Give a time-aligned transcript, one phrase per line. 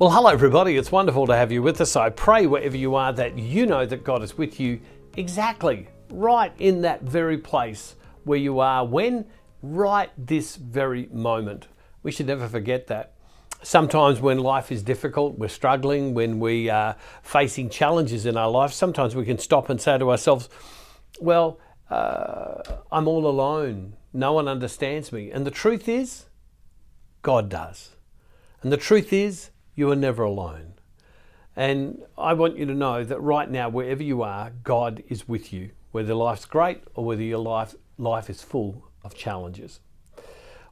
[0.00, 0.76] Well, hello, everybody.
[0.76, 1.96] It's wonderful to have you with us.
[1.96, 4.78] I pray wherever you are that you know that God is with you
[5.16, 9.26] exactly right in that very place where you are when
[9.60, 11.66] right this very moment.
[12.04, 13.14] We should never forget that.
[13.64, 18.72] Sometimes, when life is difficult, we're struggling, when we are facing challenges in our life,
[18.72, 20.48] sometimes we can stop and say to ourselves,
[21.20, 21.58] Well,
[21.90, 23.96] uh, I'm all alone.
[24.12, 25.32] No one understands me.
[25.32, 26.26] And the truth is,
[27.22, 27.96] God does.
[28.62, 30.74] And the truth is, you are never alone.
[31.54, 35.52] And I want you to know that right now, wherever you are, God is with
[35.52, 39.78] you, whether life's great or whether your life, life is full of challenges.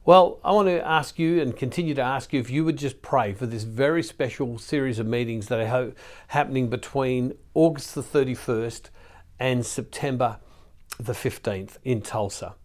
[0.03, 3.01] Well, I want to ask you and continue to ask you if you would just
[3.01, 5.93] pray for this very special series of meetings that are
[6.27, 8.89] happening between August the 31st
[9.39, 10.37] and September
[10.99, 12.55] the 15th in Tulsa.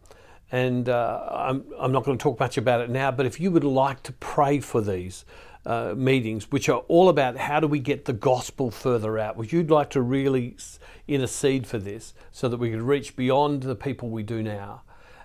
[0.50, 3.50] And uh, I'm, I'm not going to talk much about it now, but if you
[3.50, 5.24] would like to pray for these,
[5.64, 9.36] uh, meetings, which are all about how do we get the gospel further out.
[9.36, 10.56] Would you like to really
[11.06, 14.82] intercede for this so that we could reach beyond the people we do now?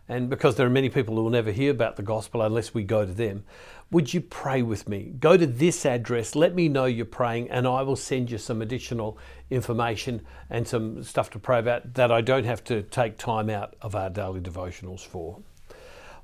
[0.09, 2.83] And because there are many people who will never hear about the gospel unless we
[2.83, 3.43] go to them,
[3.91, 5.13] would you pray with me?
[5.19, 8.61] Go to this address, let me know you're praying, and I will send you some
[8.61, 9.17] additional
[9.49, 13.75] information and some stuff to pray about that I don't have to take time out
[13.81, 15.39] of our daily devotionals for.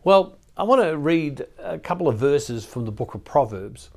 [0.04, 3.90] Well, I want to read a couple of verses from the book of Proverbs.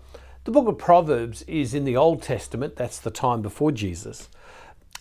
[0.46, 4.28] The book of Proverbs is in the Old Testament, that's the time before Jesus.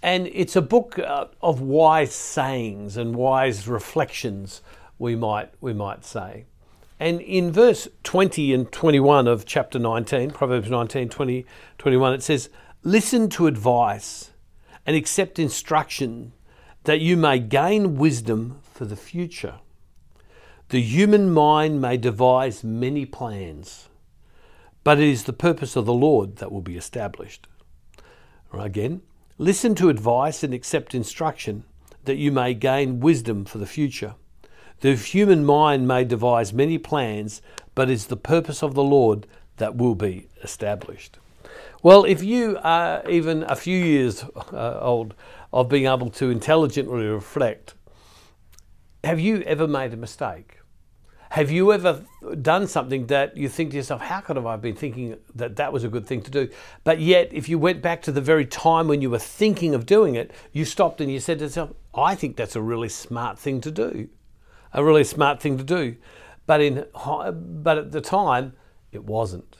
[0.01, 4.63] And it's a book uh, of wise sayings and wise reflections,
[4.97, 6.45] we might, we might say.
[6.99, 11.45] And in verse 20 and 21 of chapter 19, Proverbs 19, 20,
[11.77, 12.49] 21, it says,
[12.81, 14.31] Listen to advice
[14.83, 16.31] and accept instruction
[16.85, 19.59] that you may gain wisdom for the future.
[20.69, 23.89] The human mind may devise many plans
[24.85, 27.47] but it is the purpose of the Lord that will be established.
[28.53, 29.01] Again,
[29.39, 31.63] listen to advice and accept instruction,
[32.03, 34.13] that you may gain wisdom for the future.
[34.81, 37.41] The human mind may devise many plans,
[37.73, 39.25] but it is the purpose of the Lord
[39.57, 41.17] that will be established.
[41.81, 44.23] Well, if you are even a few years
[44.53, 45.15] uh, old
[45.51, 47.73] of being able to intelligently reflect,
[49.03, 50.54] have you ever made a mistake?
[51.35, 52.01] Have you ever
[52.41, 55.73] done something that you think to yourself, how could have I been thinking that that
[55.73, 56.47] was a good thing to do?
[56.85, 59.85] But yet, if you went back to the very time when you were thinking of
[59.85, 63.37] doing it, you stopped and you said to yourself, I think that's a really smart
[63.37, 64.07] thing to do.
[64.71, 65.97] A really smart thing to do.
[66.45, 68.53] But, in, but at the time,
[68.93, 69.57] it wasn't.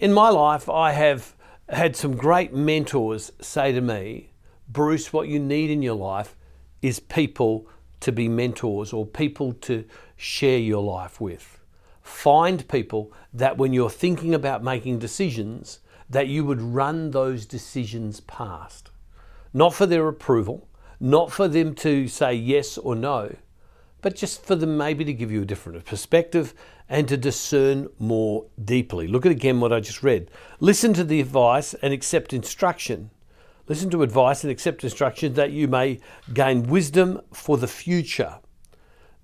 [0.00, 1.36] In my life, I have
[1.68, 4.32] had some great mentors say to me,
[4.68, 6.34] Bruce, what you need in your life
[6.80, 7.68] is people
[8.02, 9.84] to be mentors or people to
[10.16, 11.60] share your life with.
[12.02, 15.80] Find people that when you're thinking about making decisions,
[16.10, 18.90] that you would run those decisions past.
[19.54, 20.68] Not for their approval,
[21.00, 23.34] not for them to say yes or no,
[24.02, 26.54] but just for them maybe to give you a different perspective
[26.88, 29.06] and to discern more deeply.
[29.06, 30.30] Look at again what I just read.
[30.60, 33.10] Listen to the advice and accept instruction.
[33.72, 35.98] Listen to advice and accept instruction that you may
[36.34, 38.34] gain wisdom for the future.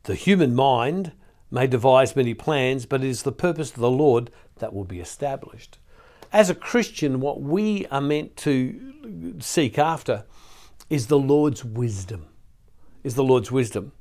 [0.04, 1.12] The human mind
[1.50, 5.00] may devise many plans, but it is the purpose of the Lord that will be
[5.00, 5.76] established.
[6.32, 10.24] As a Christian, what we are meant to seek after
[10.88, 12.28] is the Lord's wisdom.
[13.04, 13.92] Is the Lord's wisdom.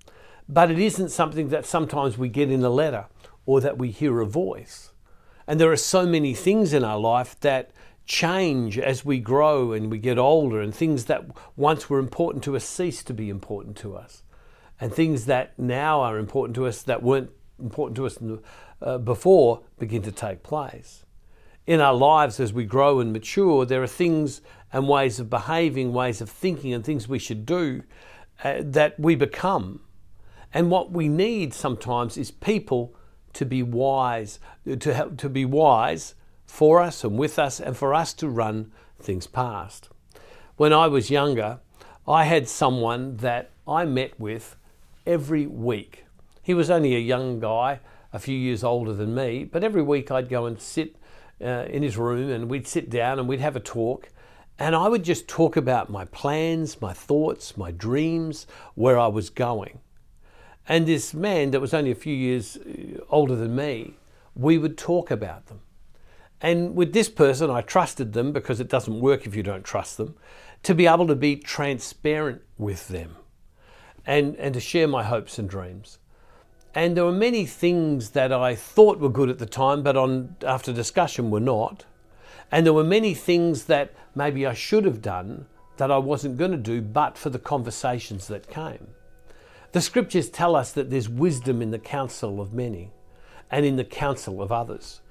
[0.48, 3.08] But it isn't something that sometimes we get in a letter
[3.46, 4.94] or that we hear a voice.
[5.46, 7.72] And there are so many things in our life that
[8.08, 11.26] change as we grow and we get older, and things that
[11.56, 14.24] once were important to us cease to be important to us
[14.80, 18.18] and things that now are important to us that weren't important to us
[18.82, 21.04] uh, before begin to take place.
[21.66, 24.42] In our lives, as we grow and mature, there are things
[24.72, 27.84] and ways of behaving, ways of thinking, and things we should do
[28.44, 29.82] uh, that we become.
[30.54, 32.96] And what we need sometimes is people
[33.34, 34.40] to be wise,
[34.80, 36.16] to, help, to be wise
[36.48, 39.90] for us and with us, and for us to run things past.
[40.56, 41.60] When I was younger,
[42.08, 44.56] I had someone that I met with
[45.06, 46.06] every week.
[46.42, 47.82] He was only a young guy,
[48.14, 50.96] a few years older than me, but every week I'd go and sit
[51.42, 54.10] uh, in his room and we'd sit down and we'd have a talk.
[54.58, 59.30] And I would just talk about my plans, my thoughts, my dreams, where I was
[59.30, 59.80] going.
[60.68, 63.96] And this man that was only a few years uh, older than me,
[64.36, 65.62] we would talk about them.
[66.42, 69.98] And with this person, I trusted them because it doesn't work if you don't trust
[69.98, 70.16] them,
[70.64, 73.16] to be able to be transparent with them
[74.06, 76.00] and, and to share my hopes and dreams.
[76.76, 80.36] And there were many things that I thought were good at the time, but on
[80.46, 81.86] after discussion were not.
[82.52, 85.48] And there were many things that maybe I should have done
[85.78, 88.88] that I wasn't going to do, but for the conversations that came.
[89.72, 92.92] The scriptures tell us that there's wisdom in the counsel of many
[93.52, 95.02] and in the counsel of others.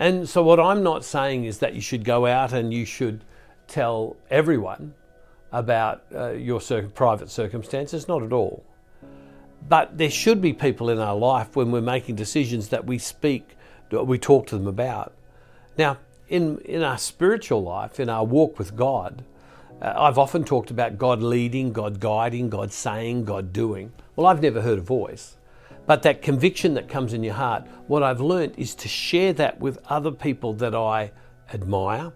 [0.00, 3.22] And so, what I'm not saying is that you should go out and you should
[3.68, 4.94] tell everyone
[5.52, 8.64] about uh, your cir- private circumstances, not at all.
[9.68, 13.56] But there should be people in our life when we're making decisions that we speak,
[13.92, 15.12] we talk to them about.
[15.76, 15.98] Now,
[16.30, 19.22] in, in our spiritual life, in our walk with God,
[19.82, 23.92] uh, I've often talked about God leading, God guiding, God saying, God doing.
[24.16, 25.36] Well, I've never heard a voice.
[25.90, 29.58] But that conviction that comes in your heart, what I've learned is to share that
[29.58, 31.10] with other people that I
[31.52, 32.12] admire,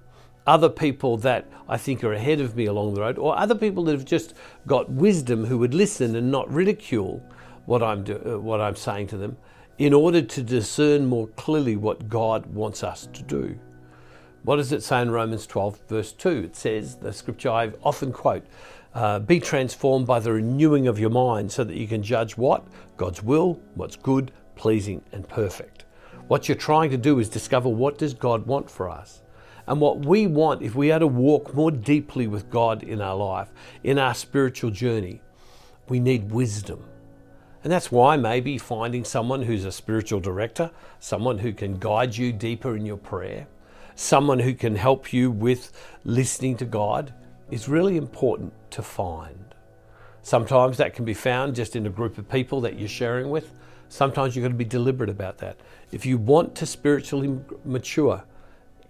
[0.47, 3.82] other people that I think are ahead of me along the road, or other people
[3.87, 4.35] that have just
[4.69, 7.21] got wisdom who would listen and not ridicule
[7.67, 9.37] what I'm, do, uh, what I'm saying to them
[9.79, 13.59] in order to discern more clearly what God wants us to do.
[14.44, 16.29] What does it say in Romans 12, verse 2?
[16.44, 18.47] It says, the scripture I often quote,
[18.94, 22.64] uh, be transformed by the renewing of your mind so that you can judge what?
[22.96, 25.85] God's will, what's good, pleasing, and perfect.
[26.29, 29.20] What you're trying to do is discover what does God want for us.
[29.67, 33.17] And what we want, if we are to walk more deeply with God in our
[33.17, 33.49] life,
[33.82, 35.23] in our spiritual journey,
[35.88, 36.85] we need wisdom.
[37.62, 40.70] And that's why maybe finding someone who's a spiritual director,
[41.00, 43.46] someone who can guide you deeper in your prayer,
[43.94, 45.73] someone who can help you with
[46.05, 47.14] listening to God
[47.55, 49.55] is really important to find.
[50.23, 53.53] Sometimes that can be found just in a group of people that you're sharing with.
[53.89, 55.61] Sometimes you've got to be deliberate about that.
[55.93, 58.25] If you want to spiritually mature,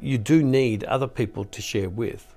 [0.01, 2.35] you do need other people to share with.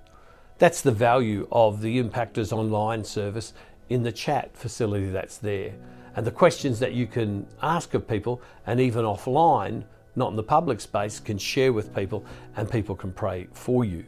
[0.58, 3.54] That's the value of the Impactors online service
[3.88, 5.76] in the chat facility that's there.
[6.18, 9.86] And the questions that you can ask of people and even offline
[10.18, 12.26] not in the public space, can share with people
[12.58, 14.04] and people can pray for you.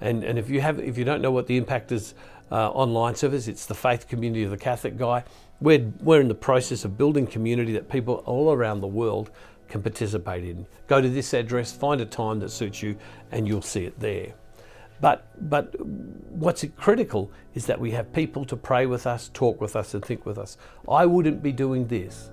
[0.00, 2.14] And, and if you have if you don't know what the Impactors
[2.50, 5.24] uh, online service, it's the faith community of the Catholic guy.
[5.60, 9.30] We're, we're in the process of building community that people all around the world
[9.68, 10.66] can participate in.
[10.86, 12.96] Go to this address, find a time that suits you,
[13.32, 14.34] and you'll see it there.
[15.00, 19.76] But, but what's critical is that we have people to pray with us, talk with
[19.76, 20.56] us, and think with us.
[20.88, 22.30] I wouldn't be doing this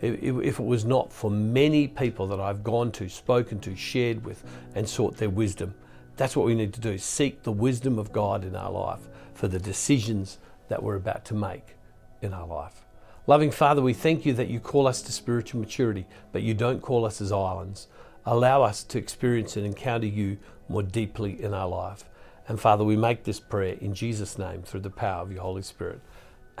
[0.00, 4.42] if it was not for many people that I've gone to, spoken to, shared with,
[4.74, 5.74] and sought their wisdom.
[6.20, 9.00] That's what we need to do seek the wisdom of God in our life
[9.32, 10.36] for the decisions
[10.68, 11.76] that we're about to make
[12.20, 12.84] in our life.
[13.26, 16.82] Loving Father, we thank you that you call us to spiritual maturity, but you don't
[16.82, 17.86] call us as islands.
[18.26, 20.36] Allow us to experience and encounter you
[20.68, 22.04] more deeply in our life.
[22.46, 25.62] And Father, we make this prayer in Jesus' name through the power of your Holy
[25.62, 26.02] Spirit.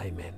[0.00, 0.32] Amen.